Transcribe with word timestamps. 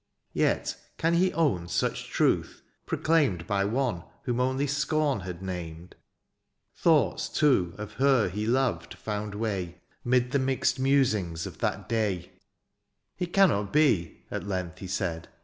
Yet 0.33 0.75
can 0.97 1.13
he 1.13 1.31
own 1.33 1.67
such 1.67 2.09
truth, 2.09 2.63
proclaimed 2.87 3.45
By 3.45 3.65
one 3.65 4.03
whom 4.23 4.39
only 4.39 4.65
scorn 4.65 5.19
had 5.19 5.43
named? 5.43 5.93
Thoughts 6.75 7.29
too 7.29 7.75
of 7.77 7.91
her 8.01 8.27
he 8.27 8.47
loved 8.47 8.95
found 8.95 9.35
way. 9.35 9.79
Mid 10.03 10.31
the 10.31 10.39
mixed 10.39 10.79
musings 10.79 11.45
of 11.45 11.59
that 11.59 11.87
day. 11.87 12.13
26 12.17 12.31
DIONYSIUS, 12.31 12.37
'^ 12.37 12.41
It 13.27 13.33
cannot 13.33 13.71
be/^ 13.71 14.17
at 14.31 14.47
length 14.47 14.79
he 14.79 14.87
said. 14.87 15.27